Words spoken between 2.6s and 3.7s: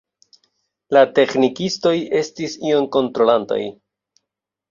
ion kontrolantaj.